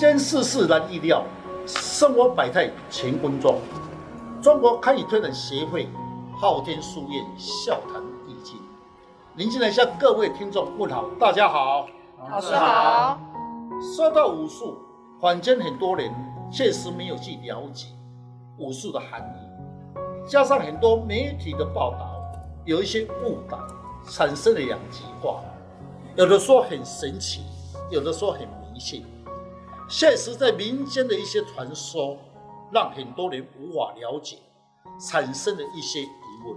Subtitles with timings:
[0.00, 1.22] 间世事难预料，
[1.66, 3.58] 生活百态乾坤中。
[4.40, 5.86] 中国堪舆推展协会
[6.40, 8.56] 昊天书院笑谈易经，
[9.36, 11.86] 您进来向各位听众问好，大家好，
[12.30, 13.20] 老师好。
[13.94, 14.78] 说到武术，
[15.20, 16.10] 坊间很多人
[16.50, 17.88] 确实没有去了解
[18.56, 22.08] 武术的含义，加上很多媒体的报道，
[22.64, 23.58] 有一些误导，
[24.08, 25.42] 产生了两极化，
[26.16, 27.42] 有的说很神奇，
[27.90, 29.04] 有的说很迷信。
[29.90, 32.16] 现实，在民间的一些传说，
[32.70, 34.36] 让很多人无法了解，
[35.00, 36.06] 产生了一些疑
[36.46, 36.56] 问。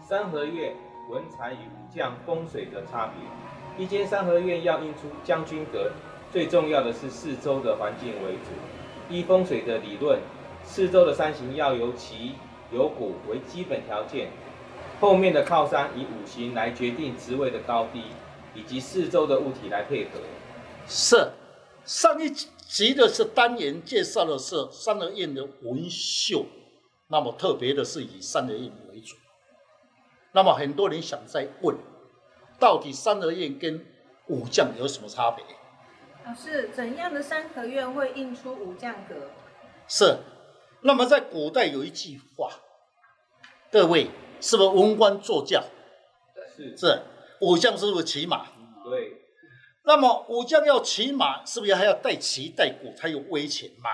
[0.00, 0.72] 三合院
[1.10, 5.90] 文才与武将风水的差别，一间三合院要印出将军格，
[6.30, 9.12] 最重要的是四周的环境为主。
[9.12, 10.20] 依风水的理论，
[10.62, 12.36] 四周的山形要由奇
[12.70, 14.30] 有古为基本条件，
[15.00, 18.04] 后面的靠山以五行来决定职位的高低，
[18.54, 20.20] 以及四周的物体来配合。
[20.86, 21.32] 是。
[21.84, 26.46] 上一集的是单元介绍的是三合院的纹绣，
[27.08, 29.16] 那么特别的是以三合院为主。
[30.32, 31.76] 那么很多人想再问，
[32.58, 33.84] 到底三合院跟
[34.28, 35.44] 武将有什么差别？
[36.24, 39.14] 老师，怎样的三合院会印出武将格？
[39.86, 40.18] 是。
[40.80, 42.50] 那么在古代有一句话，
[43.70, 45.62] 各位是不是文官坐轿？
[46.56, 46.76] 是。
[46.76, 47.02] 是。
[47.40, 48.46] 武将是不是骑马？
[48.84, 49.23] 对。
[49.86, 53.90] 那么武将要骑马，是不是还要带旗带鼓才有威权嘛？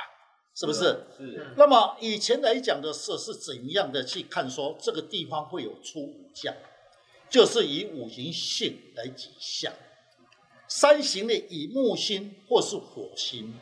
[0.54, 0.80] 是不是？
[1.16, 1.54] 是。
[1.56, 6.54] 那么以前来讲的是是怎样的去看说这个地方会有出武将，
[7.28, 9.72] 就是以五行性来指向。
[10.68, 13.58] 山形呢，以木星或是火星。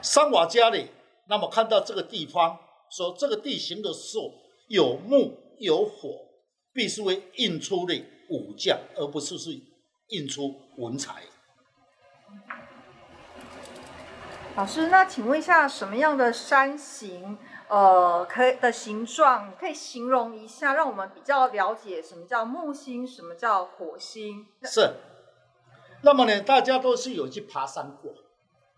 [0.00, 0.86] 三瓦家里，
[1.28, 2.58] 那么看到这个地方
[2.90, 4.32] 说这个地形的时候
[4.68, 6.18] 有木有火，
[6.72, 7.94] 必须会印出的
[8.30, 9.50] 武将，而不是是
[10.08, 11.22] 印出文采。
[14.54, 24.46] 老师，那请问一下，什么样的山形，呃，可以的形状，可以形容一下，让我们比较了解什么叫木星，什么叫火星？
[24.64, 24.96] 是。
[26.02, 28.12] 那么呢，大家都是有去爬山过，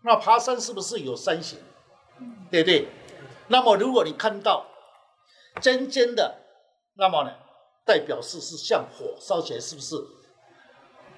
[0.03, 1.59] 那爬山是不是有山形？
[2.19, 2.87] 嗯、对不对？
[3.49, 4.67] 那么如果你看到
[5.59, 6.37] 尖尖的，
[6.95, 7.31] 那么呢，
[7.83, 9.97] 代表是是像火烧起来，是不是？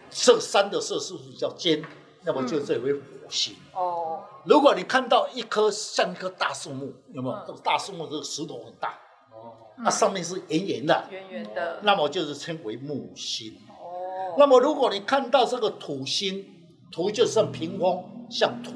[0.09, 1.83] 这山的色是不是比较尖？
[2.27, 2.99] 那么就这为火
[3.29, 3.55] 星。
[3.73, 4.41] 哦、嗯。
[4.45, 7.43] 如果你看到一棵像一棵大树木，有没有？
[7.47, 8.99] 这个大树木这个石头很大，
[9.31, 13.53] 哦，那上面是圆圆的，圆圆的，那么就是称为木星。
[13.69, 14.35] 哦。
[14.37, 16.45] 那么如果你看到这个土星，
[16.91, 18.71] 土就像屏风，像土，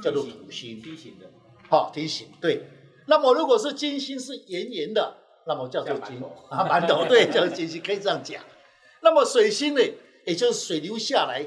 [0.00, 0.80] 叫做土星。
[0.80, 1.26] 梯形的。
[1.68, 2.68] 好，梯形对。
[3.06, 8.40] 那么如果是金星是圆圆的，那么叫做金啊，馒头对，叫做金星，可以这样讲。
[9.02, 9.80] 那么水星呢？
[10.30, 11.44] 也就是水流下来，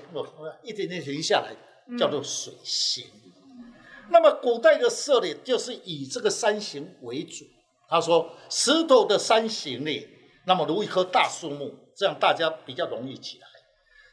[0.61, 1.55] 一点点流下来，
[1.97, 3.05] 叫做水形。
[3.33, 3.73] 嗯、
[4.09, 7.45] 那么古代的社呢，就是以这个山形为主。
[7.87, 10.07] 他说石头的山形呢，
[10.45, 13.47] 那么如一棵大树木，这样大家比较容易起来。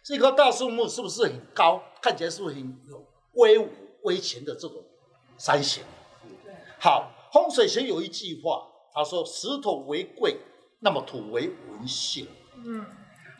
[0.04, 1.82] 这棵大树木是不是很高？
[2.00, 3.68] 看起来是不是很有威武
[4.02, 4.84] 威权的这种
[5.36, 5.82] 山形？
[6.78, 10.36] 好，风水学有一句话，他说石头为贵，
[10.78, 12.22] 那么土为文秀。
[12.64, 12.86] 嗯。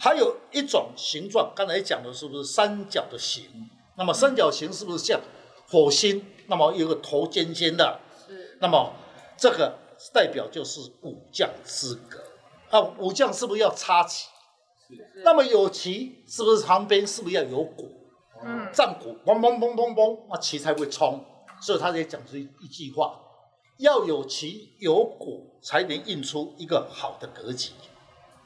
[0.03, 3.45] 还有一种形状，刚才讲的是不是三角的形？
[3.99, 5.21] 那么三角形是不是像
[5.69, 6.25] 火星？
[6.47, 8.57] 那么有个头尖尖的，是。
[8.63, 8.95] 那么
[9.37, 9.79] 这个
[10.15, 12.19] 代表就是武将之格。
[12.71, 14.29] 啊，武将是不是要插旗？
[14.89, 15.23] 是。
[15.23, 17.91] 那么有旗，是不是旁边是不是要有鼓？
[18.43, 18.71] 嗯。
[18.73, 21.23] 战鼓，嘣嘣嘣嘣嘣，那旗才会冲。
[21.61, 23.21] 所以他也讲出一句话：
[23.77, 27.73] 要有旗有鼓，才能印出一个好的格局。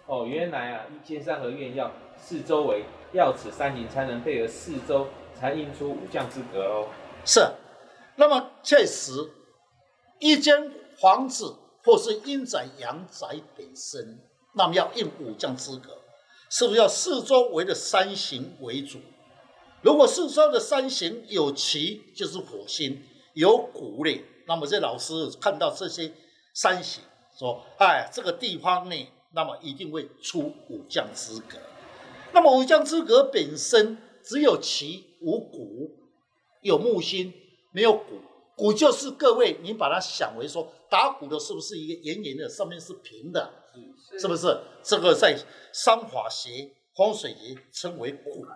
[0.06, 2.84] 哦，原来啊，一间三合院要四周围
[3.14, 6.88] 要此山形才能配合四周，才印出武将之格哦。
[7.24, 7.40] 是，
[8.16, 9.12] 那么确实，
[10.18, 10.70] 一间
[11.00, 14.18] 房子或是阴宅阳宅本身，
[14.54, 15.96] 那么要印武将之格，
[16.50, 18.98] 是不是要四周围的山形为主？
[19.80, 22.98] 如果四周的山形有旗，就是火星；
[23.32, 26.12] 有鼓嘞，那么这老师看到这些
[26.52, 27.02] 山形，
[27.38, 31.58] 说：“哎，这个地方呢。”那么一定会出武将之格。
[32.32, 35.90] 那么武将之格本身只有旗无骨，
[36.62, 37.32] 有木星
[37.72, 38.20] 没有骨。
[38.56, 43.52] 骨就是各位，你把它想为说打鼓的，是不是一个圆圆的，上面是平的？
[44.10, 44.56] 是，是不是？
[44.82, 45.36] 这个在
[45.72, 48.46] 商法学、风水学称为鼓。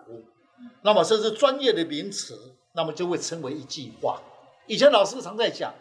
[0.83, 4.21] 那么这是专业的名词，那么就会称为一句话。
[4.67, 5.73] 以前老师常在讲：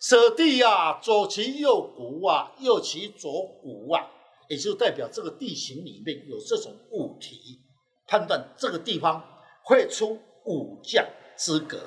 [0.00, 3.30] 舍地呀，左其右鼓啊，右其左
[3.62, 4.10] 鼓啊。
[4.52, 7.58] 也就代表这个地形里面有这种物体，
[8.06, 9.24] 判断这个地方
[9.64, 11.02] 会出武将，
[11.36, 11.80] 资格，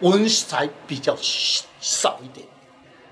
[0.00, 2.46] 文才比较少一点。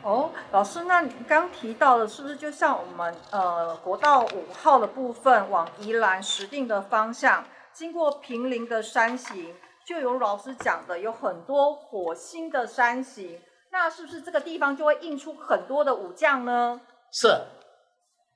[0.04, 13.40] 哦，老师，那你刚提到的，是不是就像我们呃国道五号的部分往宜兰石定的方向，经过平林的山形，就有老师讲的有很多火星的山形，
[13.72, 16.80] 那是不是这个地方就会印出很多的武将呢？
[17.10, 17.28] 是，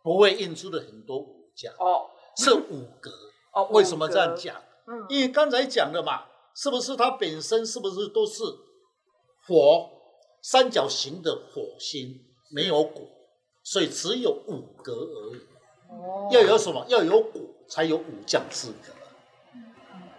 [0.07, 2.07] 不会印出的很多武将哦，
[2.37, 3.11] 是五格
[3.53, 3.65] 哦。
[3.73, 4.55] 为什么这样讲？
[4.87, 8.45] 嗯，因为刚才讲的嘛，是不是它本身是不是都是
[9.49, 9.91] 火？
[10.41, 13.09] 三角形的火星没有骨，
[13.65, 15.41] 所以只有五格而已。
[15.91, 16.87] 哦，要有什么？
[16.89, 18.93] 要有骨，才有武将资格。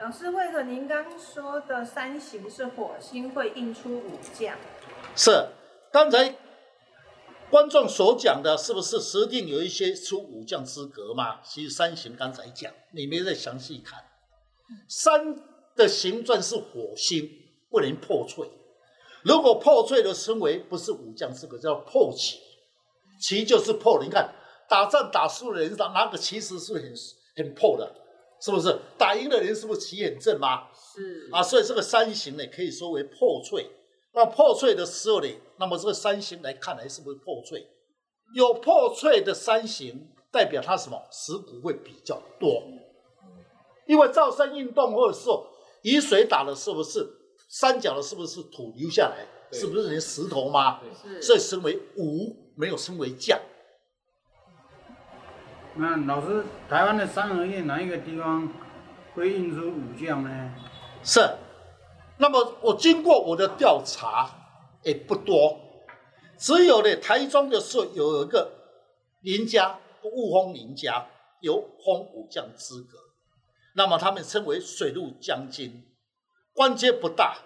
[0.01, 4.57] 老师，为何您刚说的三形是火星会印出武将？
[5.15, 5.47] 是，
[5.93, 6.35] 刚才
[7.49, 11.41] 观众所讲的，是不是石定有一些出武将资格嘛？
[11.41, 14.03] 其实三形刚才讲，你没再详细看。
[14.89, 15.33] 山
[15.73, 17.29] 的形状是火星，
[17.69, 18.51] 不能破碎。
[19.23, 22.37] 如果破碎的称为不是武将资格，叫破旗，
[23.21, 24.03] 旗就是破。
[24.03, 24.33] 你看
[24.67, 26.93] 打仗打输的人，拿拿个旗子是很
[27.37, 27.95] 很破的，
[28.41, 28.77] 是不是？
[28.97, 30.67] 打赢的人是不是旗很正吗？
[30.73, 33.69] 是啊，所以这个三形呢，可以说为破碎。
[34.17, 35.27] 那破碎的时候呢，
[35.57, 37.67] 那么这个山形来看来是不是破碎？
[38.33, 40.99] 有破碎的山形，代表它什么？
[41.11, 42.63] 石骨会比较多，
[43.85, 45.47] 因为造山运动或者说
[45.83, 47.07] 雨水打的是不是？
[47.47, 49.27] 山脚的是不是土流下来？
[49.51, 50.81] 是不是连石头吗？
[51.21, 53.39] 所以称为武，没有称为将。
[55.75, 58.51] 那老师，台湾的三合院哪一个地方
[59.13, 60.55] 会印出武将呢？
[61.03, 61.21] 是。
[62.17, 64.29] 那么我经过我的调查，
[64.83, 65.59] 也不多，
[66.37, 68.51] 只有呢台中的时候有一个
[69.21, 71.07] 林家雾峰林家
[71.41, 72.97] 有封武将资格，
[73.75, 75.83] 那么他们称为水陆将军。
[76.53, 77.37] 关节不大，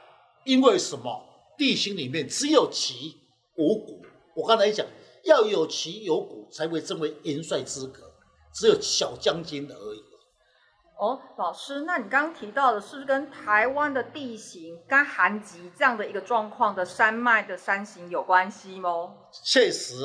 [0.46, 1.28] 因为什么？
[1.58, 3.18] 地形里面只有旗
[3.58, 4.02] 无鼓。
[4.36, 4.88] 我刚才讲，
[5.26, 8.10] 要有旗有鼓才会称为元帅资格，
[8.54, 10.02] 只有小将军的而已。
[11.02, 19.12] 哦，老师，那你刚刚提到的是不是跟台湾的地形、跟寒极这样的一个状况的山脉的山形有关系吗？
[19.44, 19.96] 确实，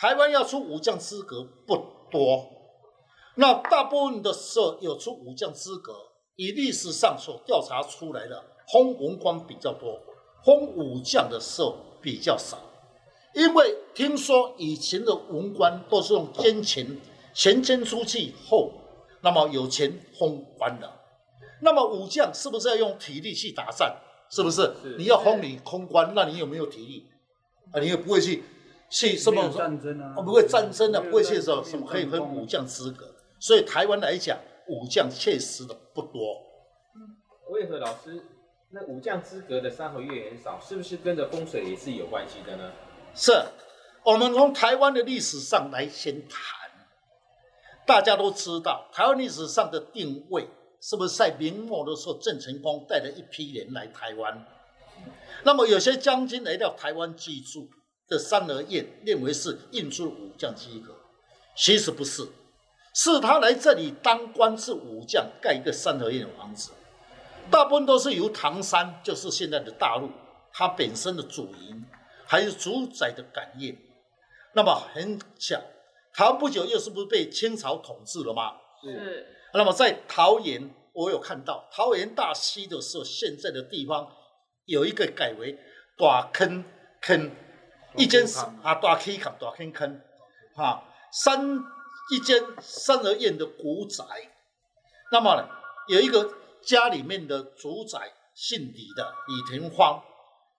[0.00, 1.76] 台湾要出武将资格不
[2.10, 2.48] 多，
[3.36, 5.92] 那大部分的时候有出武将资格。
[6.36, 8.42] 以历史上所调查出来的，
[8.72, 10.00] 封文官比较多，
[10.46, 12.56] 封武将的时候比较少，
[13.34, 16.98] 因为听说以前的文官都是用捐钱，
[17.34, 18.72] 钱捐出去后，
[19.22, 20.92] 那么有钱封官的，
[21.60, 23.96] 那么武将是不是要用体力去打仗？
[24.28, 24.62] 是不是？
[24.82, 27.06] 是你要封你空官，那你有没有体力？
[27.72, 28.42] 啊，你也不会去
[28.90, 30.14] 去什么战争啊？
[30.20, 33.14] 不会战争的，不会去什么什么可以分武将资格？
[33.40, 34.38] 所以台湾来讲。
[34.68, 36.40] 武将确实的不多，
[37.50, 38.24] 为何老师
[38.70, 40.58] 那武将资格的三合月很少？
[40.60, 42.70] 是不是跟着风水也是有关系的呢？
[43.12, 43.32] 是，
[44.04, 46.38] 我们从台湾的历史上来先谈。
[47.86, 50.48] 大家都知道，台湾历史上的定位
[50.80, 54.46] 是不是在明末的时候，郑成功带了一批人来台湾？
[55.44, 57.68] 那么有些将军来到台湾居住
[58.08, 60.94] 的三合院，认为是印出武将资格，
[61.56, 62.26] 其实不是。
[62.94, 66.70] 是他来这里当官，是武将盖一个三合院的房子，
[67.50, 70.10] 大部分都是由唐山，就是现在的大陆，
[70.52, 71.84] 它本身的主营
[72.26, 73.76] 还有主宰的感应。
[74.52, 75.58] 那么很巧，
[76.14, 78.52] 台湾不久又是不是被清朝统治了吗？
[78.82, 79.26] 是。
[79.54, 84.10] 那么在桃园，我有看到桃园大溪的时候，现在的地方
[84.66, 85.58] 有一个改为
[85.96, 86.64] 大坑
[87.00, 87.30] 坑，
[87.96, 88.24] 一间
[88.62, 90.00] 啊大溪坎大坑坑，
[90.54, 91.62] 哈三。
[92.10, 94.04] 一间三合院的古宅，
[95.12, 95.48] 那么呢，
[95.88, 100.02] 有一个家里面的主宰姓李的李廷芳，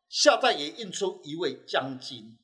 [0.10, 2.38] 下代也印出一位将军。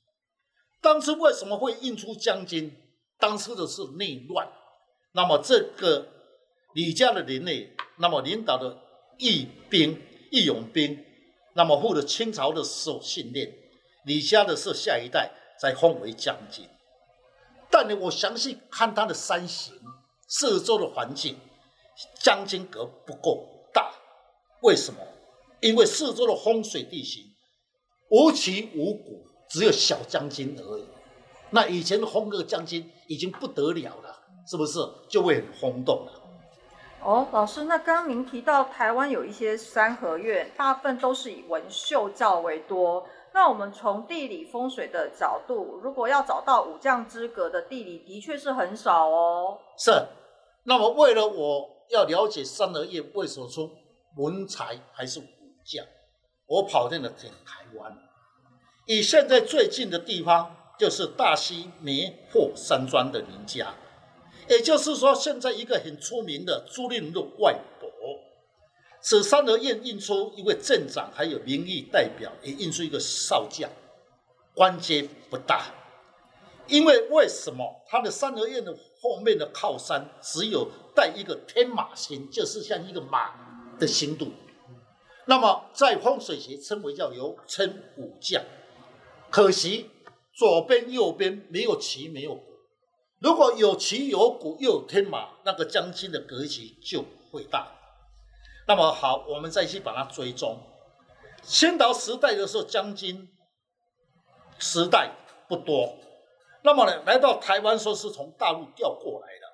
[0.82, 2.75] 当初为什么会印出将军？
[3.20, 4.48] 当初的是内乱，
[5.12, 6.08] 那么这个
[6.74, 7.52] 李家的人呢，
[7.98, 8.78] 那么领导的
[9.18, 11.06] 义兵义勇兵，
[11.54, 13.54] 那么获得清朝的时候训练，
[14.06, 16.66] 李家的是下一代再封为将军。
[17.70, 19.74] 但呢，我详细看他的山形，
[20.28, 21.38] 四周的环境，
[22.22, 23.94] 将军阁不够大。
[24.62, 25.00] 为什么？
[25.60, 27.22] 因为四周的风水地形
[28.10, 30.86] 无旗无鼓，只有小将军而已。
[31.51, 34.15] 那以前的封个将军已经不得了了，
[34.48, 34.79] 是不是？
[35.08, 36.12] 就会很轰动了。
[37.01, 43.08] 哦，老师，那刚刚您提到台湾有一些三合院，大部分都是以文秀教为多。
[43.34, 49.58] 那我们从地理风水的角度，如果要找到武将之格的地理，的确是很少哦。
[49.77, 49.91] 是。
[50.63, 53.70] 那么为了我要了解三合院为什么说
[54.18, 55.24] 文才还是武
[55.63, 55.86] 将，
[56.48, 57.98] 我跑进了台湾。
[58.86, 63.75] 以现在最近的地方，就是大溪梅破山庄的林家，
[64.48, 67.89] 也就是说，现在一个很出名的朱令禄外婆。
[69.01, 73.69] 此三合院印出一位镇长，还有民意代表，也印出一个少将，
[74.53, 75.65] 官阶不大。
[76.67, 83.33] 因为为什么他的三合院的后面的靠山只有带一个天马星，就是像一个马
[83.77, 84.31] 的星度？
[85.25, 88.41] 那么在风水学称为叫有称武将，
[89.29, 89.89] 可惜。
[90.39, 92.43] 左边、右边没有旗，没有鼓。
[93.19, 97.69] 如果有旗、有鼓，又有天马，那个将军的格局就会大。
[98.65, 100.58] 那么好，我们再去把它追踪。
[101.43, 103.27] 清朝时代的时候，将军
[104.60, 105.12] 时代
[105.50, 105.98] 不多。
[106.63, 109.48] 那么呢，来到台湾，说是从大陆调过来的。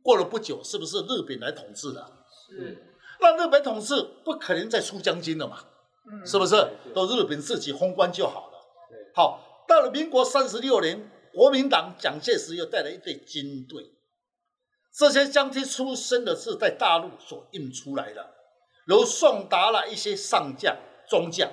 [0.00, 2.06] 过了不久，是不是日本来统治的？
[2.46, 2.86] 是。
[3.18, 5.58] 那日本统治不可能再出将军了嘛？
[6.08, 6.54] 嗯，是不是？
[6.94, 8.58] 都日本自己封官就好了。
[8.88, 9.43] 对，好。
[9.66, 13.90] 到了民国三十六年，国民党蒋介石又带来一队军队，
[14.92, 18.34] 这些将军出身的是在大陆所印出来的，
[18.86, 20.76] 如宋达了一些上将、
[21.08, 21.50] 中将，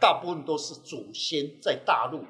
[0.00, 2.24] 大部分都是祖先在大陆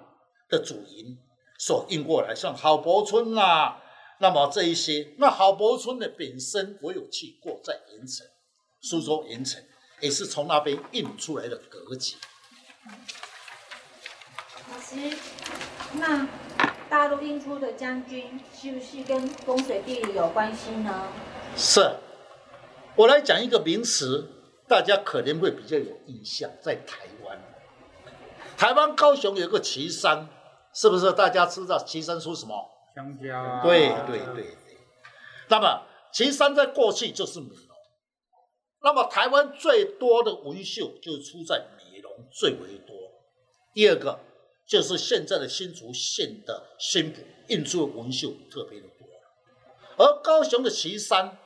[0.49, 1.19] 的祖营
[1.59, 3.83] 所印过来，像郝柏村啊，
[4.19, 8.27] 那么这一些，那郝柏村的本身我有去过，在盐城，
[8.81, 9.63] 苏州盐城，
[10.01, 12.17] 也是从那边印出来的格局。
[15.95, 16.27] 那
[16.89, 21.09] 大陆印出的将军是不是跟风水地理有关系呢？
[21.57, 21.97] 是，
[22.97, 24.29] 我来讲一个名词，
[24.69, 27.39] 大家可能会比较有印象，在台湾，
[28.57, 30.29] 台湾高雄有个旗山，
[30.73, 31.13] 是不是？
[31.13, 32.55] 大家知道旗山出什么？
[32.95, 33.61] 香蕉。
[33.63, 34.79] 对对对对。
[35.49, 37.77] 那么旗山在过去就是美浓，
[38.83, 42.97] 那么台湾最多的纹绣就出在美浓最为多。
[43.75, 44.19] 第二个。
[44.71, 49.05] 就是现在的新竹县的新埔印出的文秀特别的多，
[49.97, 51.37] 而高雄的旗山，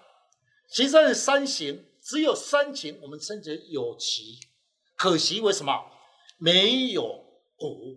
[0.68, 4.38] 旗山的山形只有山形，我们称之为有旗，
[4.94, 5.72] 可惜为什么
[6.36, 7.24] 没有
[7.56, 7.96] 鼓？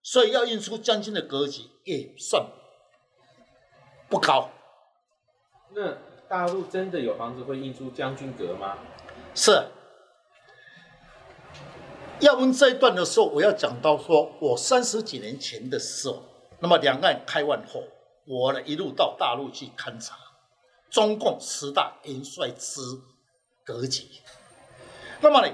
[0.00, 2.46] 所以要印出将军的格局也算
[4.08, 4.48] 不高。
[5.74, 8.78] 那大陆真的有房子会印出将军格吗？
[9.34, 9.60] 是。
[12.22, 16.22] 要问这一段的时候，我要讲到说，我三十几年前的时候，
[16.60, 17.82] 那么两岸开完后，
[18.24, 20.16] 我呢一路到大陆去勘察
[20.88, 22.80] 中共十大元帅之
[23.64, 24.04] 格局。
[25.20, 25.52] 那么呢，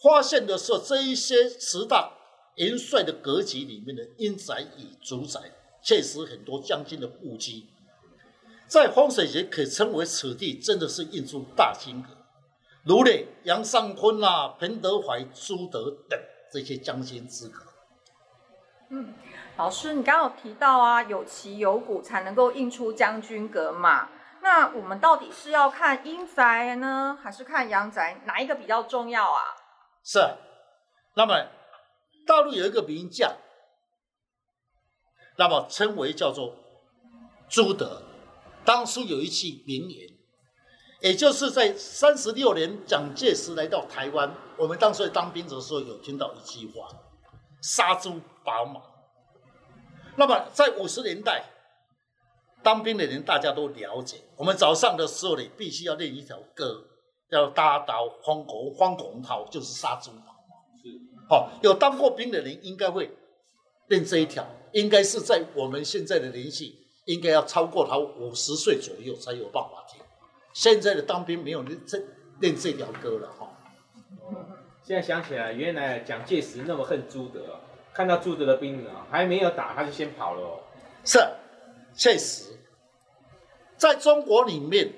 [0.00, 2.12] 发现的时候，这一些十大
[2.54, 5.40] 元帅的格局里面的阴宅与主宅，
[5.82, 7.64] 确实很多将军的故居，
[8.68, 12.10] 在风水学可称为此地真的是印出大金格。
[12.84, 16.20] 如嘞杨尚昆啊、彭德怀、朱德等
[16.52, 17.62] 这些将军资格。
[18.90, 19.14] 嗯，
[19.56, 24.10] 老师，你刚刚有提到啊，有旗有鼓才能够印出将军格嘛？
[24.42, 28.20] 那我们到底是要看阴宅呢，还是看阳宅？
[28.26, 29.40] 哪一个比较重要啊？
[30.04, 30.20] 是。
[31.16, 31.46] 那么
[32.26, 33.34] 大陆有一个名将，
[35.38, 36.54] 那么称为叫做
[37.48, 38.02] 朱德，
[38.62, 40.13] 当初有一句名言。
[41.04, 46.88] 也就是在三十六年，蒋介石来到台湾，我们当时当兵的时候有听到一句话
[47.60, 48.82] ：“杀猪拔毛。”
[50.16, 51.44] 那么在五十年代，
[52.62, 56.82] 当兵的人大家都了解，我们早上的时候呢，必须要练一条歌，
[57.30, 60.32] 叫“大刀放狗放狗头”，就是杀猪拔毛。
[60.82, 60.88] 是，
[61.28, 63.14] 好，有当过兵的人应该会
[63.88, 64.42] 练这一条，
[64.72, 69.83] 应该是在我们现在的年纪，应该要超过他五十岁左右才有办法。
[70.54, 72.00] 现在的当兵没有练这
[72.40, 73.50] 练这条歌了哈。
[74.84, 77.60] 现在想起来，原来蒋介石那么恨朱德，
[77.92, 80.60] 看到朱德的兵啊还没有打，他就先跑了哦。
[81.04, 81.18] 是，
[81.94, 82.56] 确实，
[83.76, 84.92] 在中国里面，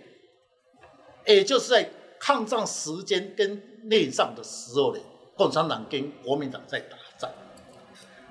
[1.25, 1.89] 也就是在
[2.21, 5.01] 抗战时间跟内战的时候呢，
[5.37, 7.31] 共产党跟国民党在打仗。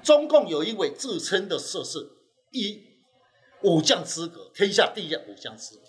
[0.03, 1.97] 中共有一位自称的说是
[2.51, 2.83] 一
[3.63, 5.81] 武将资格，天下第一武将资格。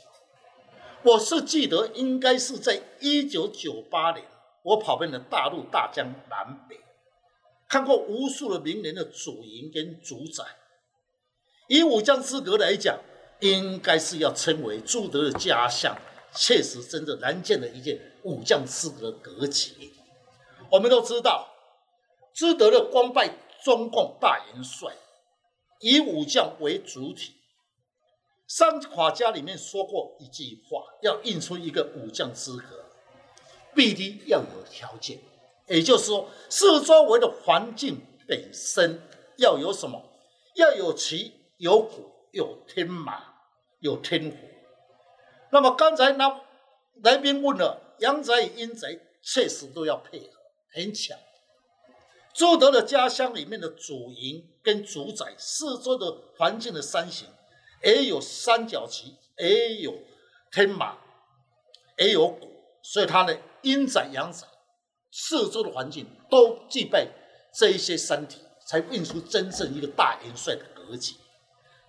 [1.07, 4.25] 我是记得，应该是在一九九八年，
[4.65, 6.81] 我跑遍了大陆大江南北，
[7.69, 10.43] 看过无数的名人的祖营跟主宰。
[11.69, 12.99] 以武将之格来讲，
[13.39, 15.97] 应该是要称为朱德的家乡，
[16.35, 19.93] 确实真的难见的一件武将之格的格局。
[20.73, 21.49] 我们都知道，
[22.35, 23.33] 朱德的官拜
[23.63, 24.93] 中共大元帅，
[25.79, 27.35] 以武将为主体。
[28.47, 32.85] 三法家里面说过一句话：要印出一个武将资格，
[33.75, 35.19] 必须要有条件。
[35.67, 39.03] 也就是说，四周围的环境本身
[39.39, 40.01] 要有什么？
[40.55, 43.23] 要有其有谷，有天马，
[43.81, 44.37] 有天虎。
[45.51, 46.41] 那么刚才那
[47.03, 50.29] 来宾问了，阳宅与阴宅确实都要配合，
[50.73, 51.15] 很巧。
[52.33, 57.27] 朱德的家乡里面的主营跟主宅四周的环境的山形，
[57.87, 59.95] 也有三角旗，也有
[60.51, 60.97] 天马，
[61.99, 62.51] 也有鼓，
[62.83, 64.45] 所以它的阴宅、阳宅
[65.13, 67.09] 四周的环境都具备
[67.55, 71.15] 这一些山体，才印出真正一个大元帅的格局。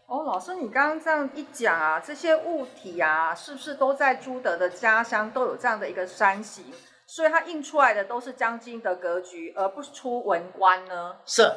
[0.06, 6.64] 哦，老师，你刚刚这样一讲啊，这些物体啊，是不是都在朱德的家乡都有这样的一个山形？
[7.08, 11.18] 所以它印出来的都是将军的格局，而不出文官呢？
[11.26, 11.52] 是。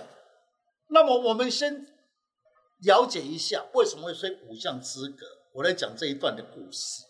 [0.89, 1.87] 那么我们先
[2.83, 5.27] 了解一下为什么会说五项资格。
[5.53, 7.05] 我来讲这一段的故事。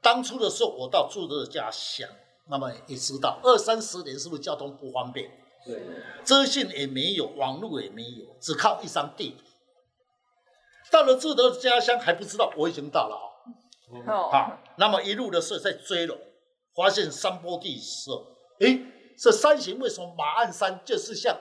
[0.00, 2.08] 当初的时候，我到朱德的家乡，
[2.48, 5.30] 那么也知道二三十年是不是交通不方便？
[5.64, 5.82] 对。
[6.24, 9.44] 资讯也没有，网络也没有，只靠一张地图。
[10.90, 14.28] 到了朱德的家乡还不知道我已经到了啊、哦。
[14.30, 16.18] 好，那么一路的时候在追龙。
[16.74, 18.26] 发现山坡地的时候，
[18.60, 18.82] 诶，
[19.18, 21.38] 这山形为什么马鞍山就是像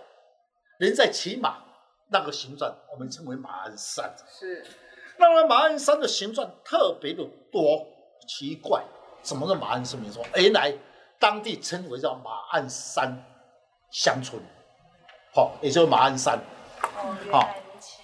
[0.77, 1.63] 人在骑马
[2.11, 2.75] 那个形状？
[2.91, 4.13] 我们称为马鞍山。
[4.27, 4.65] 是，
[5.17, 7.87] 那么马鞍山的形状特别的多，
[8.27, 8.83] 奇怪，
[9.21, 10.25] 怎么个马鞍山没错？
[10.35, 10.77] 原来
[11.17, 13.17] 当地称为叫马鞍山
[13.91, 14.41] 乡村，
[15.33, 16.37] 好，也就是马鞍山。
[16.81, 17.55] 哦，好，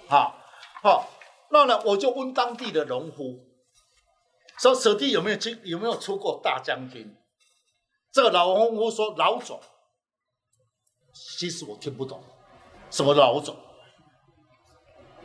[0.08, 0.36] 好，
[0.82, 1.10] 好，
[1.50, 3.44] 那呢，我就问当地的农夫。
[4.60, 7.14] 说此地有没有出有没有出过大将军？
[8.12, 9.60] 这个老农夫说老总，
[11.38, 12.24] 其实我听不懂，
[12.90, 13.56] 什么老总？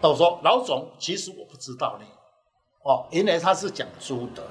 [0.02, 2.04] 那我说老总，其实我不知道呢。
[2.82, 4.42] 哦，原来他是讲朱德。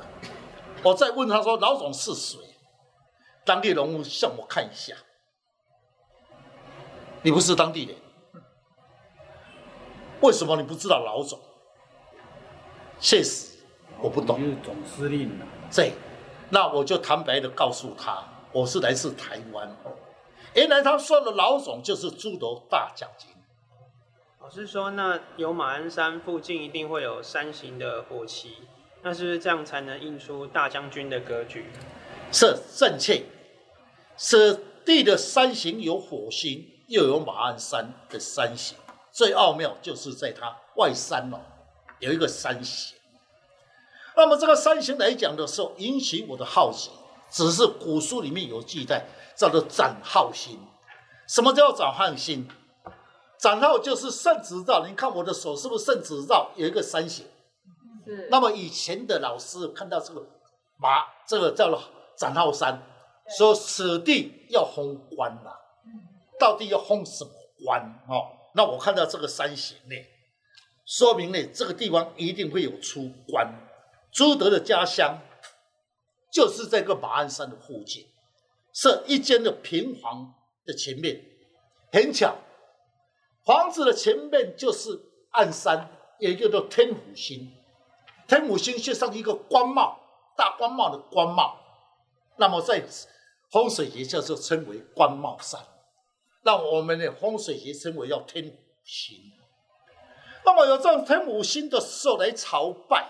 [0.81, 2.39] 我再问他说老总是谁？
[3.43, 4.95] 当地人物向我看一下，
[7.21, 7.95] 你不是当地人，
[10.21, 11.39] 为什么你不知道老总？
[12.99, 13.49] 确实。
[13.99, 15.45] 我不懂，就是总司令了。
[15.75, 15.93] 对，
[16.49, 19.75] 那我就坦白的告诉他，我是来自台湾。
[20.55, 23.29] 原来他说的老总就是朱德大将军。
[24.51, 28.57] 老师说，那有马鞍山附近一定会有山形的火旗，
[29.01, 31.67] 那是不是这样才能印出大将军的格局？
[32.33, 33.23] 是正确。
[34.17, 38.75] 此地的山形有火星，又有马鞍山的山形，
[39.09, 41.39] 最奥妙就是在它外山哦，
[41.99, 42.97] 有一个山形。
[44.17, 46.91] 那么这个山形来讲的时候，引起我的好奇，
[47.29, 50.59] 只是古书里面有记载，叫做展号星。
[51.25, 52.49] 什么叫展号星？
[53.41, 57.25] 展号就是圣旨绕，你看我的手是不是圣旨绕有一个山形？
[58.05, 58.27] 是。
[58.29, 60.21] 那么以前的老师看到这个
[60.77, 61.81] 马，这个叫做
[62.15, 62.79] 展号山，
[63.35, 65.49] 说此地要封官呐，
[66.39, 67.31] 到底要封什么
[67.65, 67.81] 官？
[68.07, 69.95] 哦，那我看到这个山形呢，
[70.85, 73.51] 说明呢这个地方一定会有出关。
[74.11, 75.19] 朱德的家乡
[76.31, 78.05] 就是这个马鞍山的附近，
[78.71, 80.31] 是一间的平房
[80.63, 81.23] 的前面，
[81.91, 82.35] 很巧，
[83.45, 84.89] 房子的前面就是
[85.31, 87.51] 暗山，也叫做天府星，
[88.27, 89.99] 天府星就像一个官帽，
[90.37, 91.57] 大官帽的官帽，
[92.37, 92.83] 那么在
[93.51, 95.59] 风水学叫做称为官帽山，
[96.43, 99.17] 那我们的风水学称为叫天虎星，
[100.45, 103.09] 那么有这种天虎星的时候来朝拜。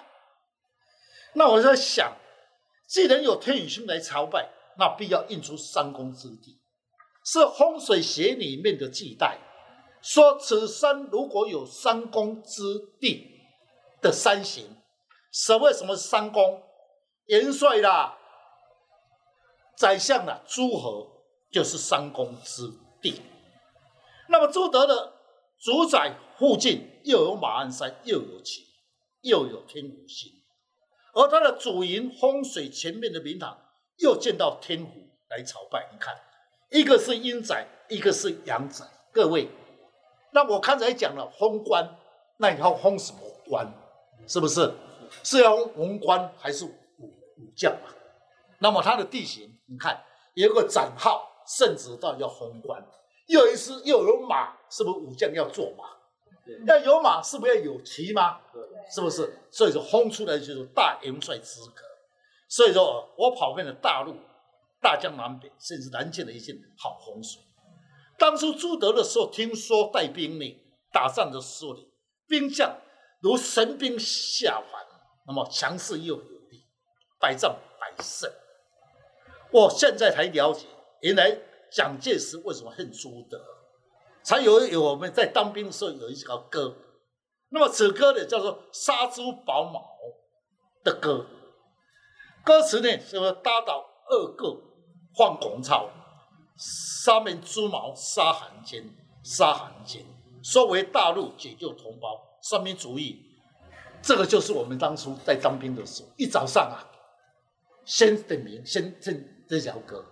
[1.33, 2.17] 那我在想，
[2.87, 6.59] 既然有天宇星来朝拜，那必要印出三公之地，
[7.23, 9.37] 是风水学里面的忌代，
[10.01, 12.61] 说此山如果有三公之
[12.99, 13.41] 地
[14.01, 14.77] 的山形，
[15.31, 16.63] 所谓什么三公？
[17.25, 18.17] 元帅啦，
[19.77, 22.63] 宰相啦，诸侯就是三公之
[23.01, 23.21] 地。
[24.27, 25.13] 那么朱德的
[25.59, 28.65] 主宰附近又有马鞍山，又有旗，
[29.21, 30.31] 又有天虎星。
[31.13, 33.57] 而他的主营风水前面的明堂，
[33.97, 34.91] 又见到天府
[35.29, 35.89] 来朝拜。
[35.91, 36.15] 你看，
[36.71, 38.85] 一个是阴宅，一个是阳宅。
[39.13, 39.49] 各位，
[40.31, 41.97] 那我刚才讲了封官，
[42.37, 43.71] 那你要封什么官？
[44.27, 44.73] 是不是？
[45.23, 47.91] 是要封文官还是武武将啊？
[48.59, 50.03] 那么它的地形，你看
[50.35, 52.81] 有一个展号，甚至到要封官，
[53.27, 55.85] 又一次又有马，是不是武将要坐马？
[56.65, 58.39] 要有马，是不是要有骑吗？
[58.89, 59.37] 是不是？
[59.51, 61.83] 所以说，轰出来就是大元帅资格。
[62.47, 64.15] 所以说，我跑遍了大陆、
[64.81, 67.41] 大江南北，甚至南京的一些好洪水。
[68.21, 71.81] 当初朱德的时候，听说带兵呢，打仗的时候呢，
[72.27, 72.77] 兵将
[73.19, 74.85] 如神兵下凡，
[75.25, 76.63] 那么强势又有力，
[77.19, 78.31] 百战百胜。
[79.51, 80.67] 我现在才了解，
[80.99, 81.35] 原来
[81.71, 83.43] 蒋介石为什么恨朱德，
[84.21, 86.77] 才有有我们在当兵的时候有一首歌，
[87.49, 89.79] 那么此歌呢叫做《杀猪保毛》
[90.83, 91.25] 的歌，
[92.45, 94.61] 歌词呢是说打倒二个
[95.17, 95.89] 放孔操，
[96.61, 98.87] 杀灭朱毛杀汉奸，
[99.23, 100.05] 杀汉奸，
[100.43, 103.19] 收为大陆解救同胞，三民主义，
[104.03, 106.85] 这个就是我们当初在当兵的时候，一早上啊，
[107.83, 109.11] 先点名，先唱
[109.49, 110.05] 这条歌。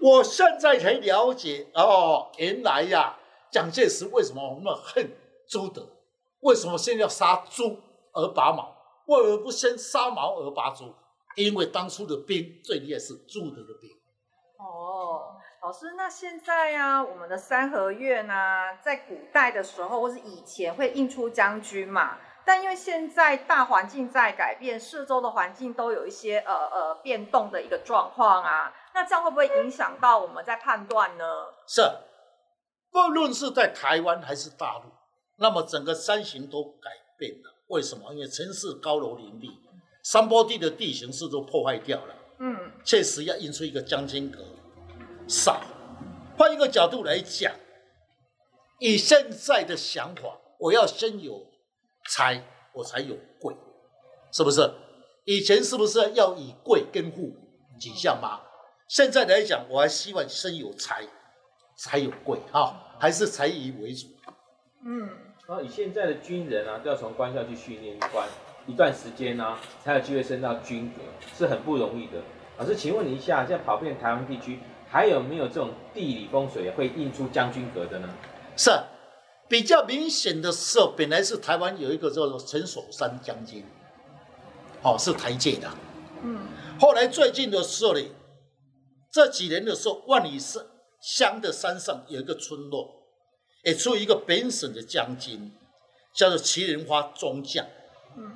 [0.00, 3.18] 我现在才了解哦，原来呀，
[3.50, 5.14] 蒋介石为什么那么恨
[5.46, 5.86] 朱德？
[6.40, 7.78] 为什么先要杀朱
[8.12, 8.74] 而拔毛？
[9.08, 10.94] 为何不先杀毛而拔朱？
[11.36, 13.90] 因为当初的兵最厉害是朱德的兵。
[14.58, 15.35] 哦，
[15.66, 22.18] 老师，那现在呀、啊，我们的三合院呢、啊，在古代的时候或是以前会印出将军嘛？
[22.44, 31.24] 但因为现在大环境在改变，四周的环境都有一些呃呃变动的一个状况啊，那这样会不会影响到我们在判断呢？
[31.66, 31.82] 是，
[32.92, 34.84] 不论是在台湾还是大陆，
[35.38, 37.52] 那么整个山形都改变了。
[37.70, 38.14] 为什么？
[38.14, 39.50] 因为城市高楼林立，
[40.04, 42.14] 山坡地的地形是都破坏掉了。
[42.38, 44.38] 嗯，确实要印出一个将军阁，
[45.28, 45.60] 少。
[46.36, 47.52] 换一个角度来讲，
[48.78, 51.46] 以现在的想法，我要先有。
[52.08, 52.40] 财
[52.72, 53.52] 我才有贵，
[54.30, 54.70] 是不是？
[55.24, 57.34] 以前是不是要以贵跟富
[57.80, 58.42] 几项吗？
[58.86, 61.02] 现在来讲，我还希望先有财
[61.76, 64.06] 才有贵啊，还是财以为主。
[64.84, 65.08] 嗯，
[65.48, 68.28] 然后以现在的军人啊，都要从官校去训练一段
[68.68, 71.02] 一段时间呢、啊，才有机会升到军阁，
[71.36, 72.22] 是很不容易的。
[72.56, 74.60] 老师，请问你一下，现在跑遍台湾地区，
[74.96, 78.08] 还有没有这种地理风水会印出将军阁的呢？
[78.56, 78.70] 是。
[79.46, 83.62] 比较明显的时候，本来是台湾有一个叫做陈守山将军，
[84.82, 85.70] 哦，是台界的。
[86.22, 86.48] 嗯。
[86.80, 88.00] 后来最近的时候呢，
[89.12, 90.64] 这几年的时候，万里山
[90.98, 92.88] 乡的山上有一个村落，
[93.64, 95.52] 也出一个本省的将军，
[96.14, 97.66] 叫做麒麟花中将。
[98.16, 98.34] 嗯。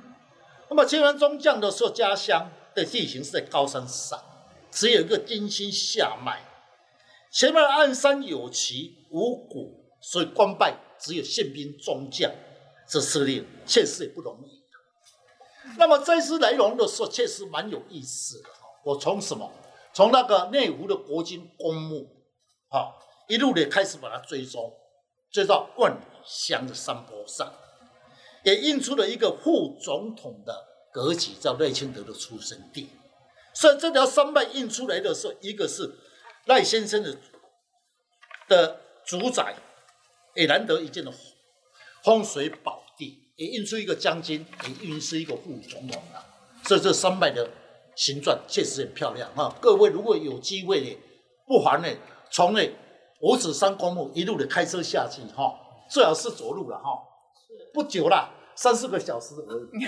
[0.69, 4.21] 那么祁连花中将的时候，家乡的地形是在高山上，
[4.69, 6.39] 只有一个金星下脉，
[7.31, 10.77] 前面的暗山有旗无鼓，所以官拜。
[11.03, 12.31] 只有宪兵中将
[12.87, 14.61] 这司令，确实也不容易。
[15.79, 18.49] 那么这次来龙的时候，确实蛮有意思的。
[18.85, 19.51] 我从什么？
[19.93, 22.07] 从那个内湖的国军公墓，
[22.69, 22.93] 哈，
[23.27, 24.71] 一路的开始把它追踪，
[25.31, 27.51] 追到万里乡的山坡上，
[28.43, 30.55] 也印出了一个副总统的
[30.93, 32.89] 格局，叫赖清德的出生地。
[33.55, 35.91] 所以这条山脉印出来的时候，一个是
[36.45, 37.17] 赖先生的
[38.47, 39.55] 的主宰。
[40.33, 41.11] 也难得一见的
[42.05, 46.23] 风水宝地，也印出一个将军，也印出一个副总统啊。
[46.63, 47.49] 所以这山脉的
[47.97, 49.53] 形状确实很漂亮啊！
[49.59, 50.97] 各位如果有机会呢，
[51.45, 51.89] 不妨呢，
[52.31, 52.61] 从呢
[53.19, 55.53] 五指山公墓一路的开车下去哈，
[55.89, 56.97] 最好是走路了哈，
[57.73, 59.85] 不久了，三四个小时而已。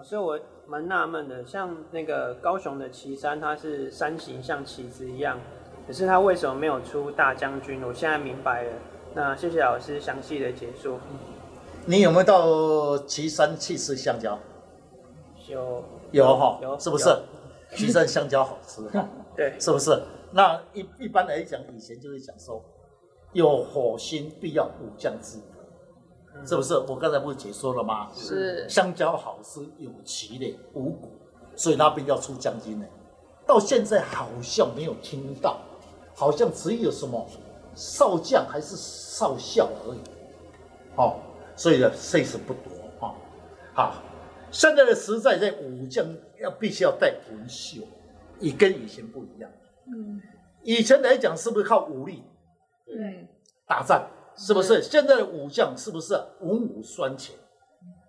[0.02, 5.40] 所以，我蛮纳闷的，像那个高雄的旗山，它是山形像旗子一样。
[5.86, 7.82] 可是它为什么没有出大将军？
[7.82, 8.72] 我现在明白了。
[9.14, 11.00] 那谢谢老师详细的解说。
[11.86, 14.38] 你有没有到旗山去吃香蕉？
[15.48, 17.08] 有有哈，有是不是？
[17.74, 19.98] 旗山香蕉好吃哈， 对，是不是？
[20.32, 22.62] 那一一般来讲，以前就是讲说，
[23.32, 25.57] 有火星必要武将之格，
[26.46, 26.76] 是不是？
[26.78, 28.08] 我刚才不是解说了吗？
[28.14, 28.68] 是。
[28.68, 31.10] 香蕉好是，有旗的五谷，
[31.56, 32.86] 所以那边要出将军呢。
[33.46, 35.60] 到现在好像没有听到。
[36.14, 37.24] 好像只有什么
[37.76, 40.00] 少将还是少校而已，
[40.96, 41.14] 哦，
[41.54, 43.14] 所以呢，岁数不多啊。
[43.72, 44.02] 好，
[44.50, 46.04] 现在的时代在武将
[46.40, 47.82] 要必须要带文绣，
[48.40, 49.48] 也跟以前不一样。
[49.86, 50.20] 嗯，
[50.64, 52.24] 以前来讲是不是靠武力？
[52.88, 53.28] 嗯，
[53.64, 54.04] 打仗
[54.38, 54.80] 是不是？
[54.80, 57.34] 现在的武将是不是文武双全？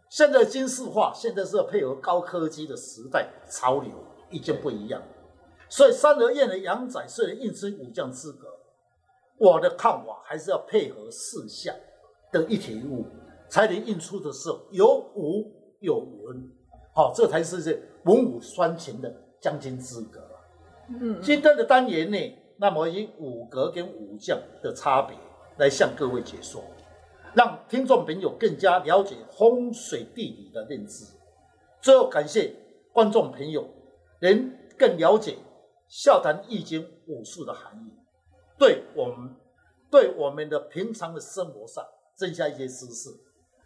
[0.09, 3.91] 现在军事化，现在是要配合高科技的时代潮流，
[4.29, 5.01] 已经不一样。
[5.67, 8.47] 所以三合院的阳宅虽然应征武将资格，
[9.37, 11.75] 我的看法还是要配合四象
[12.31, 13.05] 的一体一物，
[13.49, 16.49] 才能印出的时候有武有文，
[16.93, 20.19] 好，这才是这文武双全的将军资格。
[20.89, 22.17] 嗯，今天的单元呢，
[22.57, 25.15] 那么以武格跟武将的差别
[25.59, 26.63] 来向各位解说，
[27.35, 31.05] 让听众朋友更加了解风水地理的认知。
[31.81, 32.55] 最后感谢
[32.91, 33.69] 观众朋友
[34.21, 35.37] 能更了解。
[35.87, 37.91] 笑谈易经武术的含义，
[38.59, 39.35] 对我们
[39.89, 43.09] 对我们的平常的生活上增加一些知识。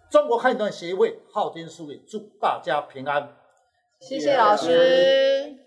[0.10, 3.36] 中国汉传协会昊天书院祝大家平安，
[4.00, 5.63] 谢谢老师。